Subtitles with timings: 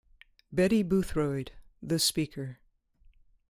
[0.51, 2.57] Betty Boothroyd, the Speaker.